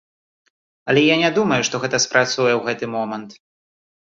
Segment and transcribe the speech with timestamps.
[0.93, 3.29] Але я не думаю, што гэта спрацуе ў гэты момант.